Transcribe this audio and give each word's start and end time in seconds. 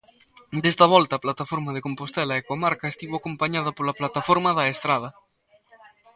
Desta 0.63 0.85
volta, 0.95 1.13
a 1.15 1.23
plataforma 1.25 1.71
de 1.73 1.83
Compostela 1.87 2.33
e 2.37 2.47
comarca 2.51 2.91
estivo 2.93 3.13
acompañada 3.17 3.75
pola 3.77 3.97
plataforma 3.99 4.51
da 4.57 4.71
Estrada. 4.75 5.09